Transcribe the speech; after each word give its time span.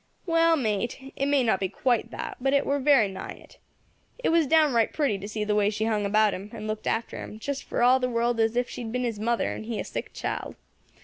"Well, 0.25 0.55
mate, 0.57 1.13
it 1.15 1.27
may 1.27 1.41
be 1.41 1.43
not 1.45 1.61
quite 1.73 2.09
that, 2.09 2.37
but 2.41 2.53
it 2.55 2.65
war 2.65 2.79
very 2.79 3.07
nigh 3.07 3.33
it. 3.33 3.59
It 4.17 4.29
was 4.29 4.47
downright 4.47 4.93
pretty 4.93 5.19
to 5.19 5.27
see 5.27 5.43
the 5.43 5.53
way 5.53 5.69
she 5.69 5.85
hung 5.85 6.07
about 6.07 6.33
him, 6.33 6.49
and 6.53 6.65
looked 6.65 6.87
after 6.87 7.17
him, 7.19 7.37
just 7.37 7.63
for 7.63 7.83
all 7.83 7.99
the 7.99 8.09
world 8.09 8.39
as 8.39 8.55
if 8.55 8.67
she 8.67 8.81
had 8.81 8.91
been 8.91 9.03
his 9.03 9.19
mother, 9.19 9.53
and 9.53 9.65
he 9.67 9.79
a 9.79 9.83
sick 9.83 10.11
child. 10.11 10.55